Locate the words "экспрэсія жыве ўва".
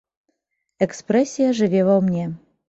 0.85-1.99